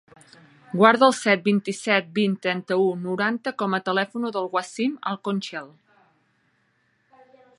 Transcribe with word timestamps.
Guarda 0.77 1.07
el 1.07 1.11
set, 1.17 1.43
vint-i-set, 1.47 2.07
vint, 2.15 2.33
trenta-u, 2.45 2.87
noranta 3.03 3.53
com 3.61 3.77
a 3.77 3.81
telèfon 3.91 4.27
del 4.39 4.51
Wasim 4.57 4.97
Alconchel. 5.13 5.71